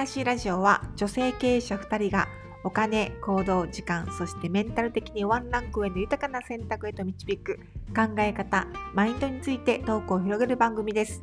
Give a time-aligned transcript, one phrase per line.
[0.00, 2.26] らしいラジオは女性経営者2人が
[2.64, 7.58] お金、行動、時間、そしてメンタル的にワンランク上の豊かな選択へと導く
[7.94, 11.22] 考え方、マインドについてトークを広げる番組です。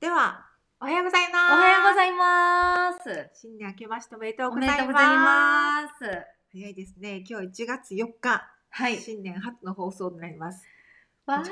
[0.00, 0.46] では、
[0.80, 1.52] おはようございます。
[1.52, 3.40] おはようございます。
[3.40, 5.94] 新年明けましておめでとうございます。
[6.50, 7.22] 早いですね。
[7.24, 8.96] 今日1月4日、はい。
[8.96, 10.66] 新年初の放送になります。
[11.28, 11.46] わはい。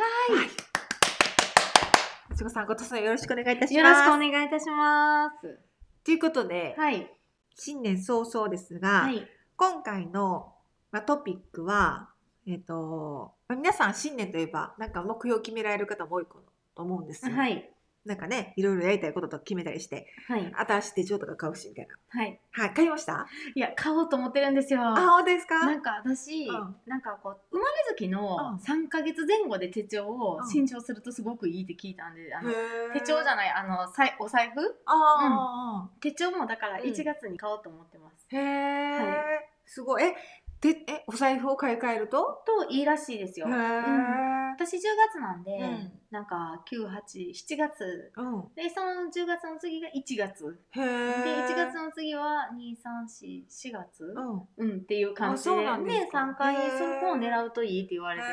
[2.33, 3.75] いちごさん、今年もよろしくお願いいたします。
[3.75, 5.59] よろしくお願いいたします。
[6.02, 7.12] ということで、はい。
[7.55, 9.29] 新年早々ですが、はい。
[9.57, 10.55] 今回の、
[10.93, 12.09] まあ、トピックは、
[12.47, 16.27] えっ、と、まあ皆さん新年といえば、なんか目標を決められる方も多い
[16.74, 17.35] と思うんですよ。
[17.35, 17.71] はい。
[18.06, 20.52] なんかね、いろいろやりたいこととか決めたりして、はい。
[20.55, 21.95] 新しい手帳とか買うし、みたいな。
[22.09, 22.41] はい。
[22.52, 23.27] はい、買いました？
[23.55, 24.80] いや、買おうと思ってるんですよ。
[24.80, 25.66] あ、本当ですか？
[25.66, 26.77] なんか私、うん。
[26.87, 28.57] なんかこう生まれ月のうん。
[28.59, 30.49] 3ヶ月前後で手帳をうん。
[30.49, 32.51] 新調するとすごくいいって聞いたんで、あの
[32.95, 34.60] 手帳じゃないあのさいお財布？
[34.87, 36.88] あ手帳もだからうん。
[36.88, 38.27] 1月に買おうと思ってます。
[38.32, 40.04] ー、へえ、はすごい。
[40.04, 40.15] え、
[40.60, 42.43] で、え、お財布を買い替えると？
[42.46, 43.46] といいらしいですよ。
[43.49, 43.57] へうん。
[43.57, 44.80] ー私10
[45.12, 45.93] 月なんで、うん。
[46.10, 48.45] なんか98、7月うん。
[48.54, 51.46] でその10月の次が1月へでえ。
[51.46, 54.43] 1月の次は234 4月うん。
[54.57, 55.51] うんっていう感じで。
[55.51, 58.32] ですでか3回そこを狙うといいって言われてて。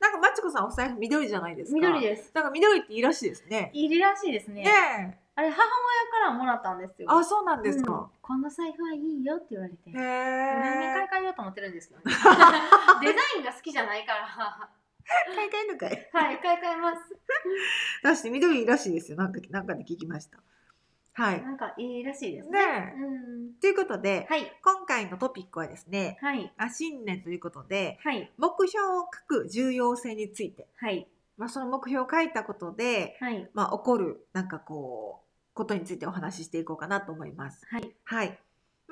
[0.00, 1.76] なんかマチコさんお財布緑じゃないですか。
[1.76, 2.32] 緑です。
[2.34, 3.70] なんか緑っていいらしいですね。
[3.74, 4.64] いいらしいですね。
[4.64, 4.70] ね
[5.18, 5.22] え。
[5.34, 7.10] あれ母親からもらったんですよ。
[7.10, 7.84] あ、そうなんですうん。
[7.84, 8.10] か。
[8.20, 9.90] この財布はいいよって言われて。
[9.90, 12.04] へ何年買いようと思ってるんですけどね。
[13.00, 14.68] デザインが好きじゃないからは
[15.34, 15.92] 買い替えるのかい。
[15.92, 17.02] い買い替えます
[18.02, 19.16] だして緑らしいですよ。
[19.16, 20.38] なんか、なんかで聞きました。
[21.14, 21.42] はい。
[21.42, 23.00] なんかいいらしいですねねえ。
[23.00, 37.66] うんということで、はい今回のトピックはですね、はいあ新年ということで、はい目標を書く重要性について、はいまあ、その目標を書いたことで、はいまあ、起こる、なんかこう、ことについてお話ししていこうかなと思います。
[37.68, 38.38] はいはい。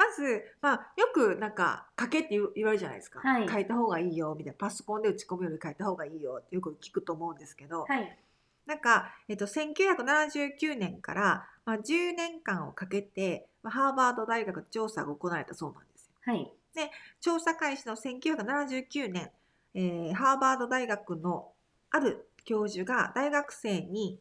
[0.01, 3.21] まず、まあ、よくなんか、書けって言われるじゃないですか。
[3.21, 4.59] はい書いた方がいいよ、みたいな。
[4.59, 8.19] パソコンで打ち込むより書いた方がいいよってよく聞くと思うんですけど、はい
[8.67, 16.13] なんか、えっと、1979年から、まあ、10年間をかけて、まあ、ハーバード大学調査が行われたそうなんですよ。
[16.25, 16.53] はい
[17.21, 19.31] 調査開始の1979年、
[19.75, 21.53] えーハーバード大学の
[21.91, 24.21] ある教授が大学生に、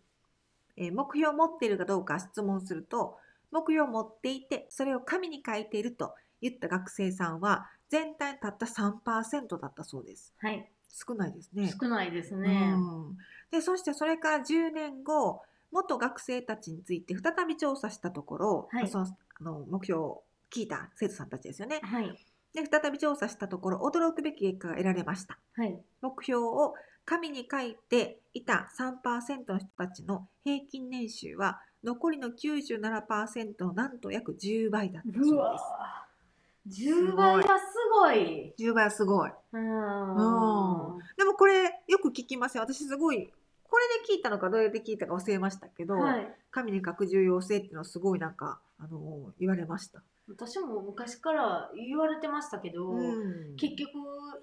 [0.76, 3.18] えー目標を持っているかどうか質問すると
[3.52, 10.34] 目標を持っていてそれを紙に書いていると言った学生さんは全体たった3%だったそうです。
[10.40, 10.70] はい。
[10.90, 11.74] 少ないですね。
[11.80, 12.74] 少ないですね。
[12.76, 13.18] うん。
[13.52, 18.88] でそしてそれから10年後元学生たちについて再び調査したところ、はい。
[18.88, 20.24] そのあの目標を
[20.54, 21.80] 聞いた生徒さんたちですよね。
[21.84, 22.26] はい。
[22.54, 25.38] で再び調査したところ驚くべき結果が得られました。
[25.56, 25.80] はい。
[26.02, 26.74] 目標を
[27.06, 36.82] 紙に書いていた3%の人たちの平均年収は残りの97%のなんと約10倍だったそうです。
[36.86, 38.54] 10倍はすごい。
[38.60, 39.32] 10倍はすごい。
[39.54, 41.00] うん。
[41.18, 43.32] でもこれよく聞きません私すごい
[43.69, 53.91] これで聞いたのかどれで聞いたか忘れましたけど、はい紙に書く重要性っていうのはすごいなんかあの言われました、私も昔から言われてましたけど、うん結局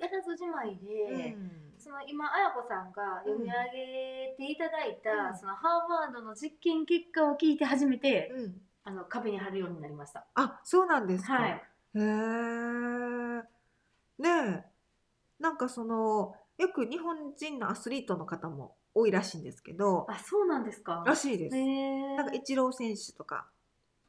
[0.00, 8.54] やらずじまいで、うんその今綾子さんが読み上げていただいた、うんそのハーバードの実験結果を聞いて初めて、うん
[8.84, 10.24] あの壁に貼るようになりました。
[10.36, 11.50] あそうなんですか、はい。
[11.50, 11.58] へ
[11.98, 12.02] え。
[14.22, 14.28] ね
[14.62, 14.64] え。
[15.40, 21.02] なんかその、よく日本人のアスリートの方も多いらしいんですけど、あ、そうなんですか。
[21.04, 21.56] らしいです。
[21.56, 22.16] へえ。
[22.16, 23.46] なんかイチロー選手とか、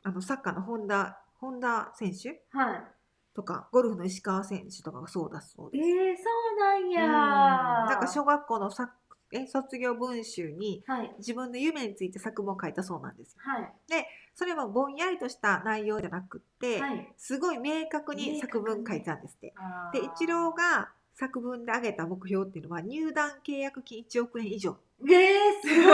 [0.03, 2.87] あのサッカーの本田、本田選手は
[3.35, 5.77] とか、ゴルフの石川選手とかがそうだそうい。
[5.77, 5.89] です。
[5.89, 6.23] えー、そ
[6.55, 7.03] うなんや。
[7.03, 8.93] うんなんか小学校のさ
[9.31, 11.13] え卒業文集にはい。
[11.17, 13.41] 自分の夢について作文を書いたそうなんですよ。
[13.43, 13.73] はい。
[14.33, 17.13] それもぼんやりとした内容じゃなくって、はい。
[17.17, 19.53] すごい明確に作文書いてたんですって。
[19.57, 24.77] あで、イチローが作文で挙げた目標っていうのは入団契約金1億円以上。
[25.03, 25.13] ー。
[25.13, 25.91] えー、すご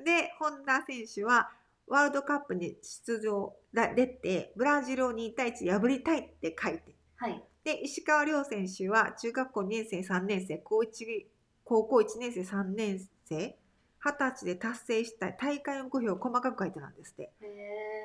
[0.00, 0.04] い。
[0.04, 1.52] で、本田選手は
[1.86, 6.94] ワールドカップに出場だ出て、ブラジルを2対1で破りたいって書いて。
[7.16, 7.44] はい。
[7.62, 11.26] で、石川遼選手は中学校2年生、3年生、高1
[11.64, 13.58] 高校1年生、3年生、
[14.02, 17.22] 20歳で達成したい大会目標を細かく書いてたんですって。
[17.42, 17.98] へえ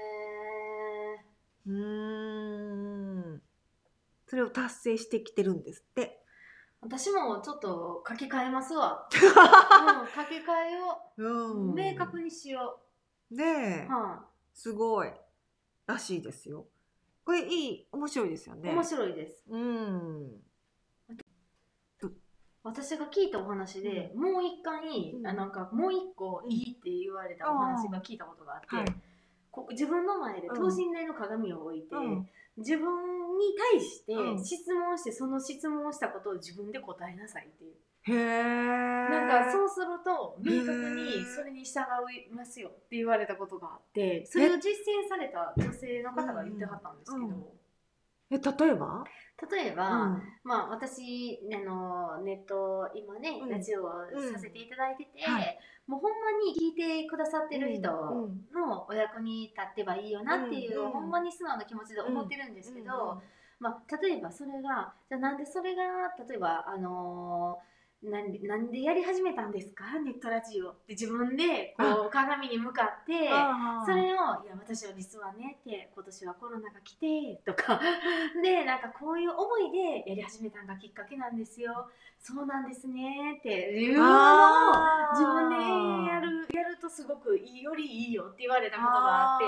[1.68, 3.42] うーん。
[4.28, 6.23] それを達成してきてるんですって。
[6.84, 9.08] 私もちょっと書き換えますわ。
[9.12, 11.74] うん、書き換えようんう。
[11.74, 12.82] 明確にしよ
[13.32, 15.12] ねえう。、はすごい
[15.86, 16.68] らしいですよ。
[17.26, 18.72] これいい面白いですよい、ね。
[18.72, 19.46] 面白いです。
[19.50, 20.44] うん。
[22.64, 28.86] 私が聞いたお話で、もう一回、うんあなんかもう一個うんいいって言われたお話が聞いたことがあって、はい
[29.52, 34.44] こ自分の前で等身大の鏡を置いて、うん自分に対してうん。
[34.46, 37.74] 質問して、その質問をしたことを自分で答えなさいっていう。
[38.06, 41.80] へえなんかそうすると明確にそれに従
[42.30, 49.06] いますよって言われたことがあってそれを実践された女性の方が言ってはったんですけど、え例えば？
[49.52, 50.24] 例えば、うん。
[50.44, 53.50] まあ私あのネット今ね、うん。
[53.50, 53.90] ラジオを
[54.34, 55.58] させていただいてて、はい。
[55.88, 63.22] もうほんまに聞いてくださってる人うんのお役に立ってばいいよなっていう、うんほんまに素直な気持ちで思ってるんですけど、
[63.60, 65.84] まあ、例えばそれがじゃあなんでそれが
[66.28, 67.73] 例えばあのー
[68.04, 69.86] なんでなんでやり始めたんですか？
[70.04, 70.72] ネットラジオ。
[70.72, 73.30] って自分でこう鏡に向かって
[73.86, 77.80] それを「いや私は実はね」って今年はコロナが来てとか。
[78.44, 81.90] でなんかこういう思いでやり始めたのがきっかけなんですよ。
[82.20, 84.74] そうなんですねっていうのを
[85.12, 85.56] 自分で
[86.84, 89.48] とすごくいいよりいいよって言われたことがあって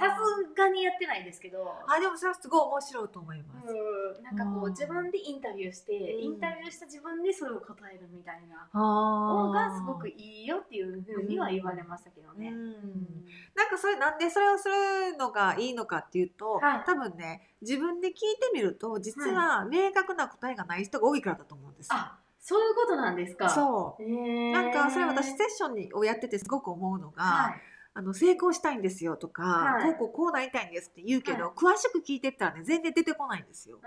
[0.00, 1.76] さすがにやってないですけど。
[1.86, 4.72] あでもそれはすごい面白いと思います、うん、なんかこううん。
[4.72, 6.24] 自分でインタビューして、うん。
[6.24, 8.68] インタビューした自分でそれを答えるみたいな。
[8.72, 12.48] あのーがすごくいいよっていうふうには言われましたけどね。
[12.48, 12.56] うん。
[12.56, 13.24] うん。
[13.54, 16.84] なんかそれなんでそれをするのがいいのかっていうと、はい。
[16.86, 21.96] 多分ね自分で聞いてみると実は明確な答えがない人が多いからだと思うんですよ。
[21.96, 23.50] あそういうことなんですか。
[23.50, 24.02] そう。
[24.02, 24.52] へー。
[24.52, 27.60] なんかそれ私セッションにをやっててすごく思うのが、はい。
[27.92, 29.82] あの成功したいんですよとか、はい。
[29.82, 33.78] こうこうこうなりたいんですって言うけど、はい詳しく聞いてったらね全然出てこないんですよ。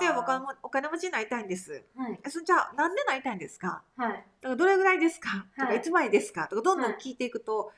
[0.00, 1.84] 例えばお金もお金持ちになりたいんです。
[1.96, 2.20] はい。
[2.24, 3.82] えそじゃあなんでなりたいんですか？
[3.96, 4.12] はい。
[4.12, 5.46] だからどれぐらいですか？
[5.56, 5.78] とか、はい。
[5.78, 6.48] い、つまでですか？
[6.48, 7.70] とかどんどん聞いていくと、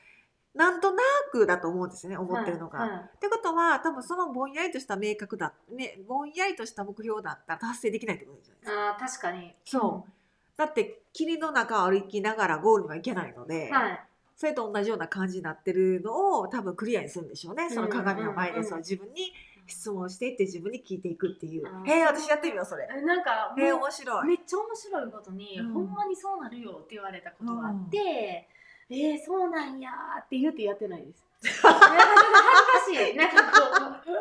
[0.55, 2.79] なんとなくだと思うんですよね思ってるのが。
[2.79, 2.99] はいはい。
[2.99, 9.29] ってことは多分そのぼんやりとした明確だ、ね、ぼんやりとした目標だったら達成できないってことじゃないですか。
[9.29, 9.55] あー確かに。
[9.65, 10.11] そう。
[10.57, 13.99] だって霧の中を歩きながらゴールには行けないので、はい。
[14.37, 18.59] それと同じような感じになってるのを多分クリアにするんでしょうねその鏡の前うんうん。
[18.59, 19.33] うんでその自分に
[19.67, 21.65] 質問していって自分に聞いていくっていう。
[21.87, 22.87] へえ私やってみようそれ。
[22.89, 24.27] えなんかへえ面白い。
[24.27, 25.73] めっちゃ面白いことに、うん。
[25.73, 28.47] ほんまにそうなるよって言われたことがあって、
[28.89, 30.21] えー、そうなんやー。
[30.21, 31.25] って言ってやってないです。
[31.41, 33.15] 恥ずかしい。
[33.15, 34.11] なんかこ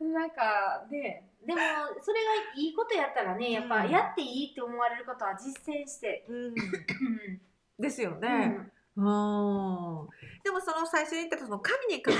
[0.00, 1.60] う、なんか、で、でも、
[2.00, 6.24] それがいいことやったらね、やっぱ、うんやっていいって思われることは実践して。
[6.28, 6.36] うん。
[6.46, 6.54] うん。
[7.78, 8.72] ですようね、ん。
[8.96, 10.08] うん
[10.44, 12.12] でもその最初に言ったその紙に書く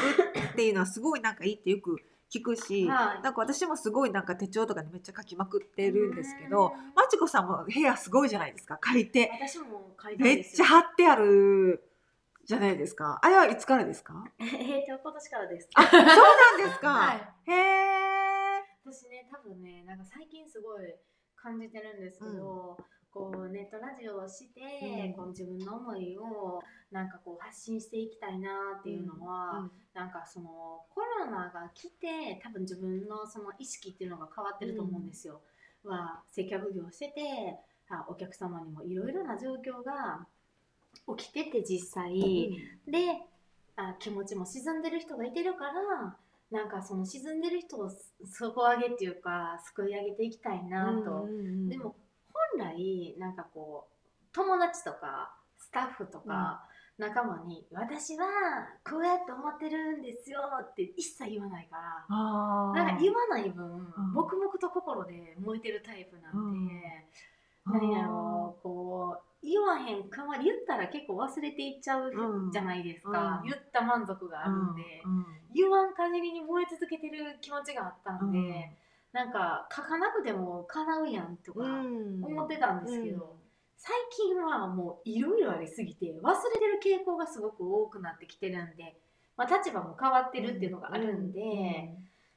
[0.53, 1.99] っていうのはすごいなんかいいってよく
[2.33, 3.23] 聞くし、はい。
[3.23, 6.95] なんか私もすごいなんか手帳とかでめっちゃ書きまくってるんですけどうん。
[6.95, 9.31] まちこさんも部屋すごいじゃないですか書いて。
[9.41, 10.65] 私も書いたんめっちゃ。
[10.67, 11.83] 貼ってある
[12.45, 13.19] じゃないですか。
[13.23, 14.25] あれはいつからですか？
[14.41, 14.47] えー
[14.87, 15.69] と、今年からです。
[15.75, 17.51] あそうなんですか、 はい。
[17.51, 20.95] へえ私ね多分ねなんか最近すごい
[21.37, 22.77] 感じてるんですけど、
[23.13, 24.61] こうネットラジオをして、
[25.09, 25.15] うん。
[25.15, 26.61] こう自分の思いを
[26.91, 29.50] なんかこう発信していきたいなっていうのは、
[30.21, 35.41] かそのコロナが来て多分自分のその意識っていうのが変わってると思うんですよ。
[35.85, 37.57] は接客業してて
[37.89, 40.27] あお客様にもいろいろな状況が
[41.17, 42.53] 起きてて実際。
[42.87, 43.23] で
[43.77, 46.17] あ気持ちも沈んでる人がいてるから
[46.51, 51.29] なんかその沈んでる人をす底上げっていうか救い上げていきたいなと、
[51.69, 51.95] でも
[52.33, 56.65] 本来なんかこう友達とかスタッフとか
[57.01, 58.27] 仲間に「私は
[58.89, 62.07] こうやって思ってるんですよ」って一切言わないから。
[62.75, 64.13] なんか言わない分、ん。
[64.13, 66.75] 黙々と心で燃えてるタイプなんで、
[67.67, 67.73] うん。
[67.73, 72.53] 何やろうこう言わへんかまり言ったら結構忘れていっちゃううん。
[72.53, 73.49] じゃないですか、うん。
[73.49, 75.27] 言った満足があるんで、うん。
[75.55, 78.55] 言わん限りに燃え続けてる気持ちがあったんで、うん。
[79.13, 82.23] なんか書かなくても叶うやんとかうん。
[82.23, 83.40] 思ってたんですけど、
[83.83, 88.95] 最近はもういろいろありすぎて忘れてる傾向がすごく多くなってきてるんで、
[89.39, 91.41] まあ、立場も変わってるっていうのがあるんで、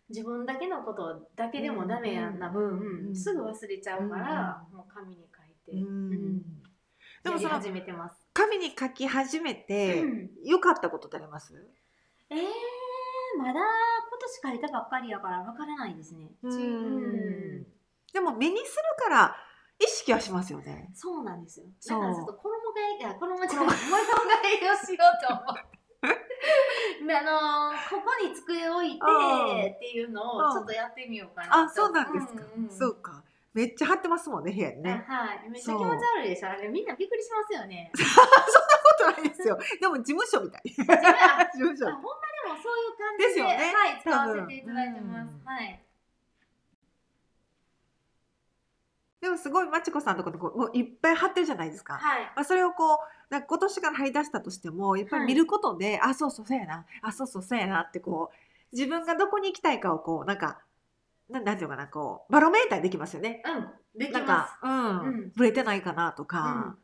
[0.07, 3.15] 自分だけのことだけでもダメやな分、うん。
[3.15, 6.41] すぐ忘れちゃうから、もう紙に書いて、うん。
[7.23, 8.15] でもその始めてます。
[8.33, 10.29] 紙に書き始めてうん。
[10.45, 11.53] 良かったことってあります？
[12.29, 12.39] えー、
[13.38, 16.31] まだ今年書いたばっかりやからわからないですね。
[16.41, 16.53] うん。
[16.53, 17.67] うん。
[18.13, 19.35] でも目にするから
[19.80, 20.89] 意識はしますよね。
[20.94, 21.65] そうなんですよ。
[21.89, 23.75] だからちょっと衣替え、いや衣替え、衣替
[24.63, 25.74] えをしようと思って。
[27.06, 32.44] であのーここに机置いてうんっていうのをちょっとやってみようかなあ、そうなんですか。
[32.56, 33.24] うんうんそうか。
[33.53, 35.06] めっちゃ貼ってますもんね、部屋にね。
[35.08, 36.50] はい、めっちゃ気持ち悪いでしょ。
[36.50, 37.92] あれみんなびっくりしますよね。
[37.94, 38.01] こ
[38.98, 39.58] とないですよ。
[39.80, 40.62] でも事務所みたい。
[40.70, 40.98] 事務あ
[41.53, 41.86] 所。
[41.86, 45.34] ほんまでもそういう感じでですよねはい、使わせていただいてます。
[45.34, 45.84] うんはい。
[49.24, 51.94] でもすごいまちこさんとかでこうもういっぱい貼ってるじゃないですか。
[51.94, 52.24] はい。
[52.36, 60.60] まあ、それをこうなんか今年から貼り出したとしてもやっぱり見ることで、あそうそうそうやなあそうそうそうやなってこう自分がどこに行きたいかをこうなんか
[61.30, 63.42] なんなんていうのかなこうバロメーターできますよね。
[63.46, 64.00] うん。
[64.00, 66.27] できまなんか、うん、うんぶれてないかなとす。
[66.27, 66.75] か、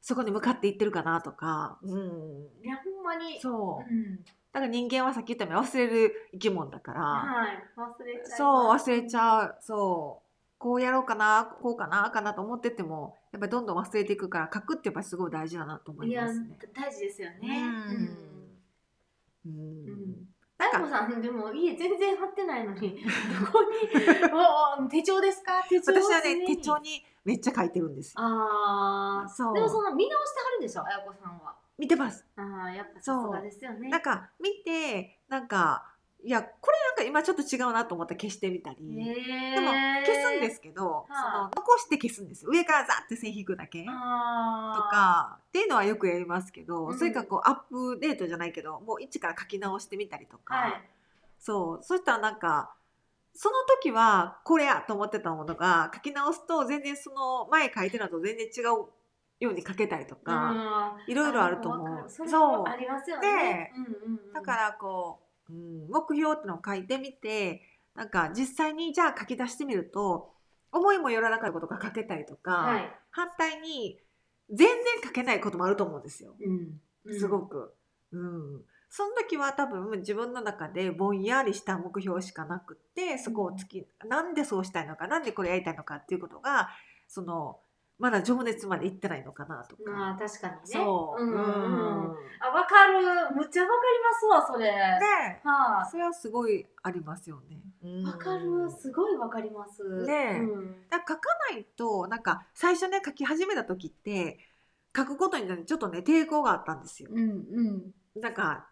[0.00, 2.64] そこに向かっていってるかなとか、うん、うん。
[2.64, 3.40] いや、ほんまに。
[3.40, 3.92] そう。
[3.92, 4.16] うん。
[4.52, 7.64] だから人間はさっき言ったように忘れる生き物だから、はい。
[7.76, 8.36] 忘れちゃいます。
[8.36, 10.23] そう忘れちゃうそう
[10.64, 17.38] こうやろうかなこうかなかなと思っててもやっぱりどんどん忘れていくから書くってやっぱりすごい大事だなと思いやいますね。、大事ですよね。
[19.44, 20.28] うんうんうん。
[20.56, 23.04] 大悟さんでも家全然貼ってないのに
[23.44, 25.62] どこにお手帳ですか？
[25.68, 28.22] 手帳私はね手帳にめっちゃ書いてるんですよ。
[28.22, 30.86] ああそうでもその見直してはるんでしょ？
[30.86, 32.24] あやこさんは見てます。
[32.36, 35.93] ああやっぱさすがですよねなんか見てなんか
[36.24, 38.76] いやこれなんか今ちょっと違うなと思ったら消してみたり。
[38.98, 39.70] へでも
[40.06, 42.50] 消すんですすけど、その残して消すんですよ。
[42.52, 43.84] 上からザって線引くだけ。
[43.84, 46.98] とあかっていうのはよくやりますけど、うん。
[46.98, 50.82] それかこうアップデートじゃないけどもう一から書き直してみたりとか、はい。
[51.38, 51.84] そう。
[51.84, 52.74] そしたらなんか
[53.34, 58.86] その時はこれやと思ってたものが書き直すと全然その前書いてるのと全然違う
[59.40, 61.12] ように書けたりとか、うん。
[61.12, 62.08] いろいろあると思う。
[62.08, 63.72] そうもありますよね。
[63.76, 64.32] うんうんうん。
[64.32, 67.62] だからこう、うん、目標ってのを書いてみて
[67.94, 70.32] なんか実際にじゃあ書き出してみると
[70.72, 72.90] 思いもよらなかったことが書けたりとか、はい。
[73.10, 73.98] 反対に
[74.50, 74.68] 全然
[75.04, 76.34] 書けないこともあると思うんですよ。
[77.06, 77.18] うん。
[77.18, 77.74] すごく。
[78.12, 78.62] うん。
[78.90, 86.70] その時は多分自分の中でぼんやりした目標しかなくってそこを突き、なんでそうしたいのかなんでこれやりたいのかっていうことが
[87.08, 87.58] その
[87.98, 89.90] まだ情熱までいってないのかなとか。
[89.90, 90.60] まあ確かにね。
[90.64, 91.40] そう、んうんうん。
[91.40, 91.48] う
[92.08, 92.16] ん。
[92.40, 93.00] あわかる。
[93.34, 93.74] むっちゃわか
[94.28, 94.66] りますわそれ。
[94.66, 97.62] ではそれはすごいありますよね。
[97.82, 98.70] いわかる。
[98.70, 99.82] すごいわかります。
[100.06, 100.38] ねえ。
[100.40, 100.88] うん。
[100.90, 104.38] だから書かないとなんか最初ね書き始めた時って
[104.96, 107.10] 書くことにねちょっとね抵抗があったんですよ。
[107.12, 108.20] うんうん。
[108.20, 108.68] なんか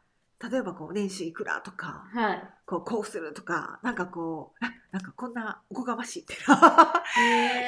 [0.50, 2.42] 例えばこう年収いくらとかはい。
[2.66, 7.02] こうこうするとかなんかこうあなんかこんなおこがましいってな。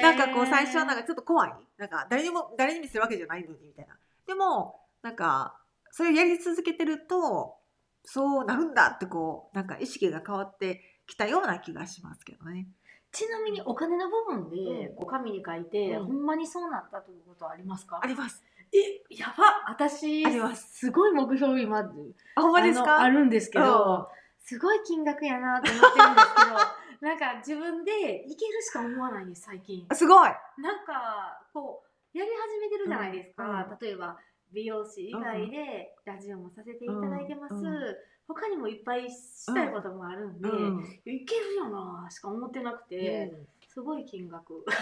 [0.01, 1.53] なんかこう最初はなんかちょっと怖い。
[1.77, 3.95] なんか誰にも誰に見せるわけじゃないのにみたいな。
[4.27, 5.57] でもなんか
[5.91, 7.55] それをやり続けてると
[8.03, 12.67] そうなるんだってこうなんか意識が変わってきたような気がしますけどね。
[13.11, 14.95] ちなみにお金の部分でうん。
[14.95, 16.05] こう紙に書いて、うん。
[16.05, 18.01] ほんまにそうなったということはありますか？
[18.03, 18.43] あります。
[18.77, 23.01] えやば私ありますすごい目標今あほんまですか？
[23.01, 26.57] あるんですけど、すごい金額やなと思ってるんですけど
[27.07, 29.85] なんか自分でいけるしか思わないんです最近。
[29.93, 30.29] すごい。
[30.57, 33.77] なんかこうやり始めてるじゃないですか、うんうん。
[33.79, 34.17] 例えば
[34.51, 37.95] 美容師以外でラジオもさせていただいてます、うんうん。
[38.27, 43.31] 他にもいっぱいしたいこともあるんで、うんいけるよなしか思ってなくて、
[43.67, 44.65] すごい金額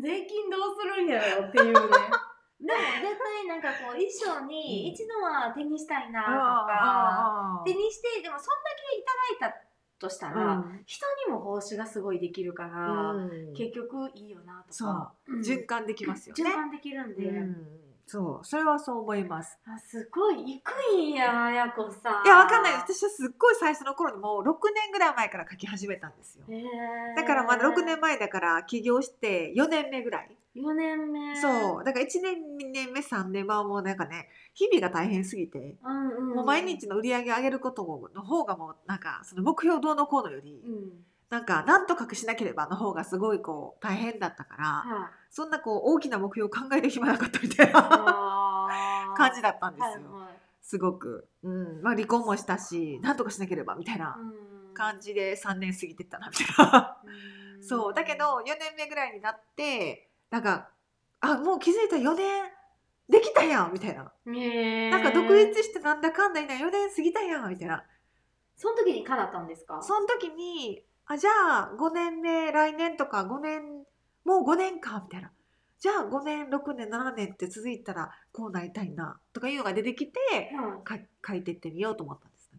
[0.00, 1.72] 税金どうするんやろっていうね。
[2.58, 9.04] でも絶対なんかこう衣装に一度は手にしたいなとか、手にしてでもそんだけい
[9.38, 9.66] ただいた
[9.98, 13.14] としたら、人にも奉仕がすごいできるから、
[13.54, 15.40] 結局いいよなとか、うん。
[15.40, 16.42] 循環できますよね。
[16.42, 19.58] 循環できるんで、うんそうそれはそう思います。
[19.66, 26.44] あすごい行くんややこさんいやわかんない私はすっごい最初の頃にもう6年ぐらい前から書き始めたんですよ。
[27.16, 30.30] だからまだ6年前だから起業して4年目ぐらい。
[30.54, 32.36] 4年目そうだから1年
[32.68, 35.76] 2年目3年目はもうなんかね日々が大変すぎて。
[35.84, 37.82] うんうん、もう毎日の売り上げ上げること
[38.14, 45.10] の方がもうなんかその目標どうのこうのよりうんなんかなんとかしなければの方がすごいこう大変だったからはい。
[45.30, 51.80] そんなこう大きな目標を考える暇なかったみたいな感じだったんですよ、はいはいすごく、うん。
[51.80, 54.74] まあ、離婚もしたしなんとかしなければみたいなうん。
[54.74, 56.98] 感じで3年過ぎてったなみたいな。
[57.04, 57.62] うん。
[57.62, 57.94] そう。
[57.94, 60.68] だけど4年目ぐらいになってなんか
[61.20, 62.42] あもう気づいたら4年
[63.08, 64.12] できたやんみたいな。
[64.90, 67.84] なんか独立してなんだかんだいな4年過ぎたやんみたいな。
[68.56, 69.80] その時に叶ったんですか？
[69.82, 73.62] その時にあじゃあ5年目来年とか5年
[74.24, 75.30] もう5年かみたいな
[75.78, 80.18] じゃあ5年6年7年って続いたらこうなりたいなとかいうのが出てきて
[80.52, 80.84] うん。
[80.84, 82.50] か書いてってみようと思ったんです。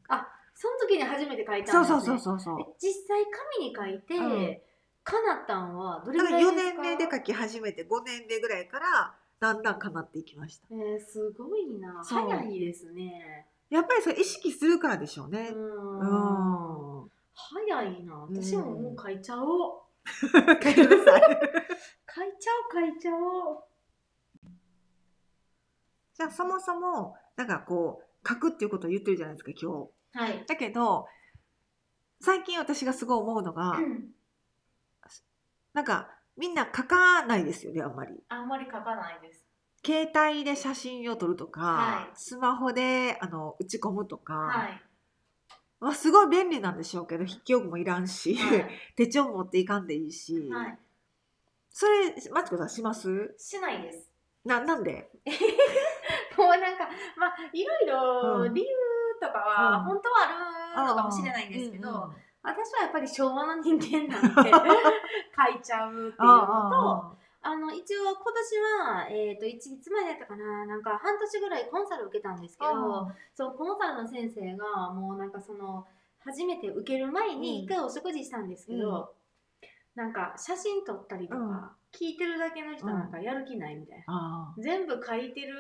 [0.60, 3.24] その時に初めて書いたんです、ね、そうそうそうそう実際
[3.60, 4.58] 紙に書いて、うん。
[5.04, 6.82] 叶ったんはどれ4ぐらいですか？
[6.82, 10.68] 年目で書き始めて5年目ぐらいからだんだん叶っていきました。
[10.72, 12.01] えー、すごいな。
[12.04, 13.46] 早いですね。
[13.70, 15.51] やっぱりそれ意識するからでしょうね。
[15.54, 18.15] ううんん早いな。
[18.15, 21.22] 私ももう書いちゃおう、 書いてください。
[22.13, 23.63] 書いちゃおう書いちゃおう。
[26.15, 30.20] じゃあそもそもなんかこう書くっていうことを言ってるじゃないですか今日。
[30.20, 31.08] はい、だけど
[32.20, 33.77] 最近私がすごい思うのが、
[35.74, 38.20] なんかみんな書かないですよねあんまり。
[38.29, 39.46] あんまり書かないです。
[39.86, 42.15] 携帯で写真を撮るとか、はい。
[42.15, 44.87] スマホであの打ち込むとか、はい。
[45.80, 48.68] まあ、すごい便利なんでしょうけど筆記用具もいらんし、はい。
[48.96, 50.78] 手帳持っていかんでいいし、はい。
[51.70, 53.36] それマチコさんします？
[53.38, 54.10] しないです。
[54.44, 55.10] ななんで？
[56.38, 58.54] もうなんか、まあ、いろいろうん。
[58.54, 58.68] 理由
[59.22, 59.84] とかはうん。
[59.86, 60.16] 本当は
[60.76, 64.52] あるのかもしれないんですけど、うんうん私はやっぱり昭和の人間なんで
[65.52, 75.86] 書いちゃうっていうのと、ああの一応今年は、えっ、と、いついつまでやったかな、なんか半年ぐらいコンサル受けたんですけあど、そのコンサルの先生がもうなんかその、
[76.20, 77.63] 初めて受ける前にうん。
[77.63, 79.13] 一回お食事したんですけど、
[79.96, 81.54] なんか写真撮ったりとか、うん。
[81.94, 84.04] 聞いてるだけの人なんかやる気ないみたいな。
[84.08, 85.56] あ全部書いてる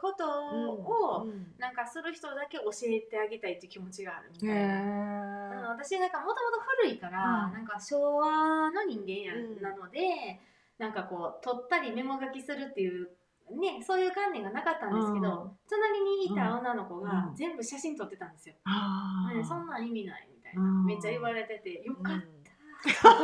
[0.00, 1.54] ことを、うん。
[1.58, 4.82] なんかする人だけ教えてあげたいっていう気持ちがあるみたいへな。
[4.82, 7.52] うんー私なんかもともと古いから、うん。
[7.52, 10.40] なんか昭和の人間なので
[10.80, 13.10] なんかこう撮ったりメモ書きするっていう
[13.50, 15.50] ねそういう観念がなかったんですけど、うん。
[15.68, 17.36] 隣にいた女の子がうん。
[17.36, 19.36] 全部写真撮ってたんですよ、あー。
[19.36, 20.86] ねそんなん意味ないみたいな、うん。
[20.86, 22.20] めっちゃ言われててよかっうん。
[22.94, 23.16] た、ほ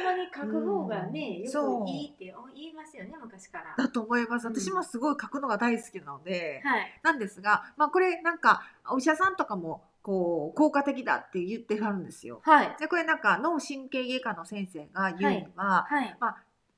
[0.00, 1.50] んまに書く方がね、うん。
[1.50, 3.74] よくいいって言いますよね昔から。
[3.76, 4.46] だと思います。
[4.46, 4.54] うん。
[4.54, 7.00] 私もすごい書くのが大好きなので、はい。
[7.02, 12.40] なんですが、まあ、これなんかお医者さんとかもこう効果的だって言ってはるんですよ。
[12.42, 12.76] はい。
[12.80, 16.16] でこれなんか脳神経外科の先生が言うには、はい。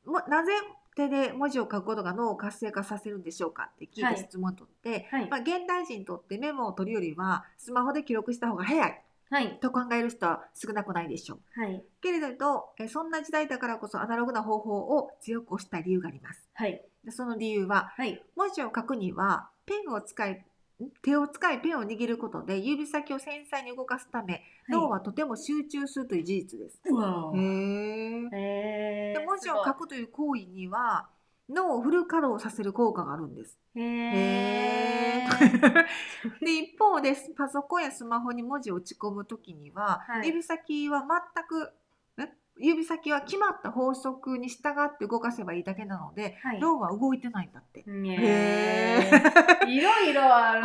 [0.05, 0.51] もなぜ
[0.97, 5.31] 手で文字を書くことが脳を活性化させるんでしょうかって聞いはいて質問を取って、はい。
[5.31, 9.01] まあ、現代人にとってメモを取るよりはスマホで記録した方が早い。
[9.31, 9.59] はい。
[9.61, 11.61] と考える人は少なくないでしょう。
[11.61, 11.85] はい。
[12.03, 16.51] けれどえそんな時代だからこそアナログな方法を強く推した理由があります。
[16.55, 16.85] はい。
[17.05, 18.21] でその理由ははい。
[18.35, 20.27] 文字を書くにはペンを使
[21.03, 26.81] 手を使いペンを握ることで指先を繊細に動かすため、脳はとても集中するという事実です。
[26.87, 28.29] うわへー。
[28.33, 31.09] へで文字を書くという行為には
[31.49, 33.59] 脳をフル稼働させる効果があるんです。
[33.75, 35.85] へへー。
[36.45, 40.29] で一方でパソコンやスマホに文字を打ち込むときには、はい。
[40.29, 41.80] 指先は全くえ
[42.61, 46.61] 指先は決まった法則に従って動かせばいいだけなので、はい。
[46.61, 47.85] 脳は動いてないんだって。
[47.87, 50.63] へーいろいろある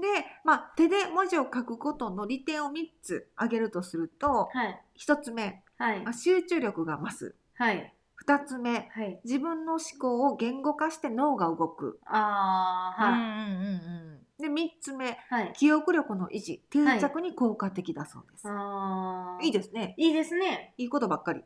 [0.00, 0.08] で、
[0.44, 4.82] まあ、手で文字を書くことの利点を3つ挙げるとすると、はい。
[4.98, 6.00] 1つ目、はい。
[6.02, 7.34] まあ、集中力が増す。
[7.54, 7.92] はい。
[8.26, 9.20] 2つ目、はい。
[9.24, 11.98] 自分の思考を言語化して脳が動く。
[12.04, 13.20] あーはい。
[13.20, 15.52] うんうんうんで3つ目、はい。
[15.56, 18.42] 記憶力の維持、定着に効果的だそうです。
[18.46, 19.44] あー。
[19.44, 19.94] い、いですね。
[19.96, 20.74] いいですね。
[20.76, 21.42] いいことばっかり。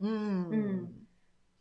[0.00, 0.94] うん。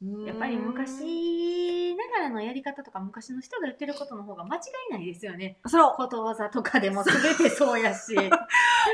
[0.01, 0.25] うん。
[0.25, 5.59] やっぱり昔ながらのやり方とか昔の人が言ってることの方が間違いないですよね。
[5.67, 8.13] そう、ことわざとかでも全てそうやし。
[8.13, 8.47] いやいやいや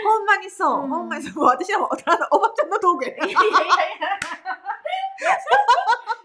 [0.04, 0.90] ほんまにそう、うん。
[0.90, 1.44] ほんまにそう。
[1.46, 2.16] 私はおばちゃ
[2.66, 3.18] んの道具やね。
[3.18, 3.40] いやいやいや。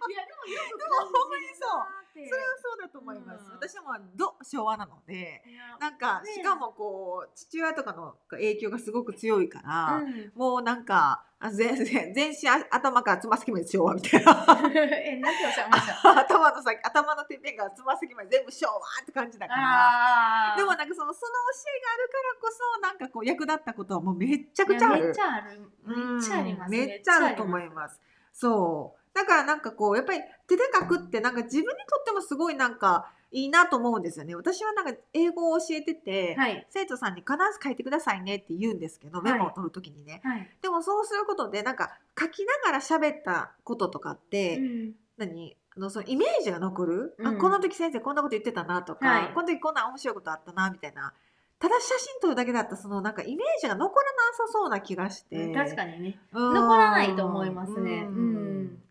[0.04, 1.66] でもよくでもほんまにそ
[2.00, 2.30] うそれは
[2.62, 3.44] そうだと思います。
[3.46, 5.42] うん私はまあ、ど昭和なので、
[5.80, 14.32] なんか、ねしかもこう、父親とかの影響がすごく強いから、うんもうなんか、あ全全全身あ頭からつま先まで昭和みたいな。
[14.72, 16.10] え、なんておっしゃいました？
[16.20, 20.54] 頭の先、頭のてっぺんからつま先まで全部昭和って感じだから。
[20.56, 25.20] でもなんかその、その教えがあるからこそ、なんかこう、役立ったことはもうめっちゃくちゃあるめっち。
[25.20, 25.60] ゃある。
[25.84, 26.70] めっちゃあります。
[26.70, 28.00] めっちゃあると思います。
[28.32, 29.03] そう。
[29.14, 34.34] だからなんかこう、やっぱり手で書くってなんか自分にとってもすごいなんかいいなと思うんですよね。
[34.34, 36.66] 私はなんか英語を教えてて、はい。
[36.70, 40.20] 生徒さんに必ず書いてくださいねって言うんですけど、はいメモを取るときにね。
[40.24, 40.50] はい。
[40.62, 45.56] でもそうすることでなんか書きながら喋ったこととかって、うん何？
[45.76, 51.12] あのそのイメージが残る、あうんこの時先生こんなこと言ってたなとか、はいこの時こんな面白いことあったなみたいな
[51.58, 56.18] ただ写真撮るだけだったらそのなんかイメージが残らなさそうな気がして確かにね。
[56.32, 58.06] うん残らないと思いますね。
[58.08, 58.82] ううん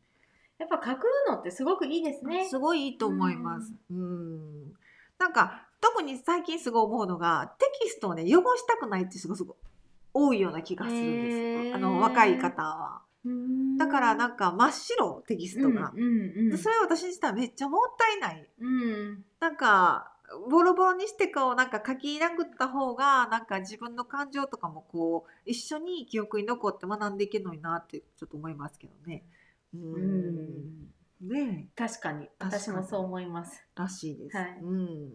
[0.86, 0.90] ん。
[0.90, 2.48] やっぱ書くのってすごくいいですね。
[2.50, 3.74] すごいいいと思います。
[3.92, 4.74] うん
[5.20, 9.56] なんか特に最近すごい思うのがテキストをね汚したくないってすごいすごい
[10.14, 11.04] 多いような気がするん
[11.66, 13.02] ですあの若い方は。
[13.26, 15.92] うんだからなんか真っ白テキストが。
[15.96, 18.50] うんうんでそれ私にしたらめっちゃもったいない。
[18.60, 19.26] うん。
[19.40, 20.14] なんか
[20.50, 29.24] ボロボロにしてこうなんか書き殴った方がなんか自分の感情とかもこう一緒に記憶に残って学んでいけるのになってちょっと思いますけどね。
[29.74, 30.04] ううん
[30.40, 30.84] ん
[31.22, 32.28] ねえ確かに。
[32.38, 33.64] 確かに私もそう思います。
[33.76, 34.38] らしいです。
[34.38, 35.14] はいうん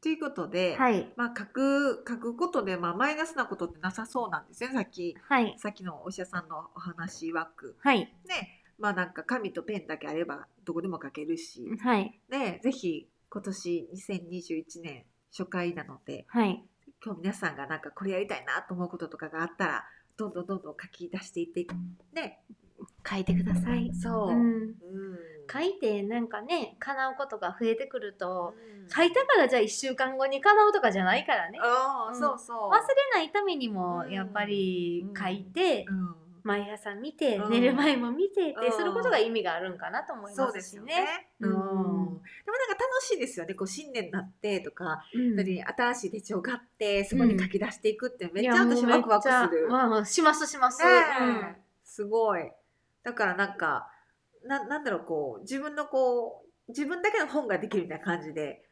[0.00, 1.12] ということで、はい。
[1.16, 5.56] まあ、書く書くことで、まあ、マイナスなことってなさそうなんですねさっきはい。
[5.58, 7.76] さっきのお医者さんのお話枠。
[7.80, 7.98] はい。
[7.98, 12.20] ねまあなんか紙とペンだけあればどこでも書けるし、はい。
[12.30, 15.04] ねぜひ今年2021年
[15.36, 16.62] 初回なのではい。
[17.04, 19.84] 今日皆さんがなんかこれやりたいなと思うこととかがあったら
[20.18, 21.66] どんどんどんどん書き出していって
[22.12, 22.40] ね
[23.08, 23.90] 書いてください。
[23.94, 24.28] そう。
[24.30, 24.74] う、ん、うん。
[25.50, 28.88] 書いてなんかね叶うことが増えてくると、うん。
[28.90, 31.58] 書いたからじゃあ1週間後に叶うとかじゃないからね。
[32.12, 32.70] そうそう。
[32.70, 32.80] 忘れ
[33.14, 34.12] ないためにもうん。
[34.12, 36.14] やっぱり書いて、うん。
[36.42, 37.50] 毎朝見て、うん。
[37.50, 38.72] 寝る前も見てってうん。
[38.72, 40.60] することが意味があるんかなと思いそうますしね。
[40.60, 41.30] ですよね。
[41.40, 41.97] うん。
[42.18, 43.54] うんでもなんか楽しいですよね。
[43.54, 45.38] こう新年になってとか、うん。
[45.38, 49.68] 新しい手帳があって、そこに書き出していくってめっちゃ私ワクワクする。
[49.68, 50.82] まあ、しますします。
[50.82, 50.90] ね
[51.54, 51.60] え。
[51.84, 52.50] すごい。
[53.02, 53.90] だからなんか、
[54.44, 58.62] ななんだろう、こう、自分のこう、自分だけの本ができるみたいな感じで、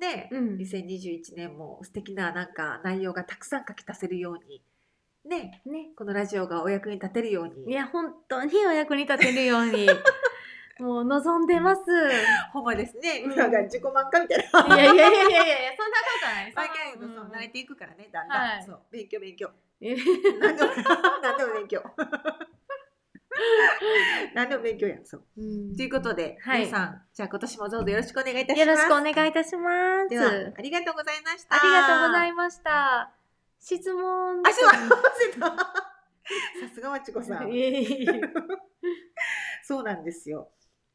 [0.00, 0.48] ね、うん。
[0.48, 4.62] うん2021年も素敵ななんか内容がたくさん書き足せるように、
[5.24, 9.86] ね、ね、このラジオがお役に立てるように、いや本当にお役に立てるように
[10.78, 11.82] もう望んでます。
[12.52, 14.76] ほんまですね、うんなんか自己満かみたいな。
[14.76, 16.52] いやいやいやいやいやそんなことない。
[16.54, 18.40] 毎回言うとそううん慣れていくからね、だんだん。
[18.56, 19.50] はいそう勉強勉強。
[19.80, 19.94] え
[20.40, 20.70] 何でも
[21.22, 21.82] 何でも勉強。
[24.34, 25.04] 何でも勉強やん。
[25.04, 25.24] そう。
[25.36, 28.68] うんということで、はい皆さん、じゃあ今年もどうぞよろしくお願いいたします。
[28.68, 30.08] よろしくお願いいたします。
[30.08, 31.56] では、ありがとうございました。
[31.56, 33.12] ありがとうございいました。
[33.60, 34.42] 質問。
[34.44, 35.46] あ、そうだ、忘れた。
[35.48, 37.50] さすがまちこさん
[39.62, 40.50] そうなんですよ。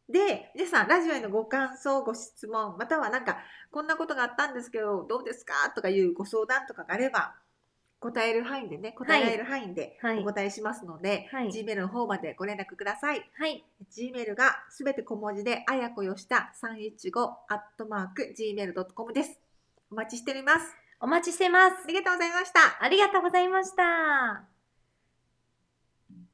[0.10, 3.40] で、皆さん、ラジオへのご感想、ご質問、またはなんか、
[3.72, 5.72] こんなことがあったんですけど、どうですか？
[5.76, 7.36] とかいうご相談とかがあれば、
[8.00, 13.30] 答える範囲でね、答えられる範囲ではいお答えしますので、はい Gmail の方までご連絡ください。
[13.38, 13.66] はい。
[13.92, 19.40] Gmail がすべて小文字で、あやこよした315アットマーク Gmail.com です。
[19.92, 20.76] お待ちしております。
[21.00, 21.88] お待ちしてますあ。
[21.88, 22.84] りがとうございました。
[22.84, 24.57] ありがとうございました。